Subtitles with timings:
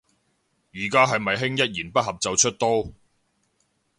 [0.73, 2.91] 而家係咪興一言不合就出刀